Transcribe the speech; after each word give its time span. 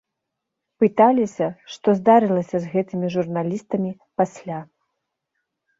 Пыталіся, 0.83 1.47
што 1.75 1.87
здарылася 1.99 2.57
з 2.65 2.73
гэтымі 2.73 3.07
журналістамі 3.19 3.91
пасля. 4.23 4.59